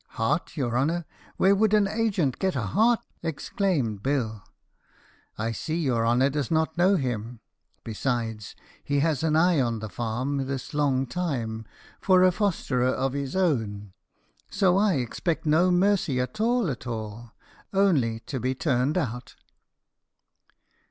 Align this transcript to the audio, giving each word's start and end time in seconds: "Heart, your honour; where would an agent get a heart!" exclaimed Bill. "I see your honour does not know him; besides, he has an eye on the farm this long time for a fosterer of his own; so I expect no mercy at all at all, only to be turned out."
"Heart, 0.17 0.57
your 0.57 0.75
honour; 0.79 1.05
where 1.37 1.53
would 1.53 1.75
an 1.75 1.87
agent 1.87 2.39
get 2.39 2.55
a 2.55 2.63
heart!" 2.63 3.01
exclaimed 3.21 4.01
Bill. 4.01 4.43
"I 5.37 5.51
see 5.51 5.75
your 5.77 6.07
honour 6.07 6.31
does 6.31 6.49
not 6.49 6.75
know 6.75 6.95
him; 6.95 7.39
besides, 7.83 8.55
he 8.83 9.01
has 9.01 9.21
an 9.21 9.35
eye 9.35 9.59
on 9.61 9.77
the 9.77 9.89
farm 9.89 10.47
this 10.47 10.73
long 10.73 11.05
time 11.05 11.65
for 11.99 12.23
a 12.23 12.31
fosterer 12.31 12.87
of 12.91 13.13
his 13.13 13.35
own; 13.35 13.93
so 14.49 14.75
I 14.75 14.95
expect 14.95 15.45
no 15.45 15.69
mercy 15.69 16.19
at 16.19 16.41
all 16.41 16.71
at 16.71 16.87
all, 16.87 17.33
only 17.71 18.21
to 18.21 18.39
be 18.39 18.55
turned 18.55 18.97
out." 18.97 19.35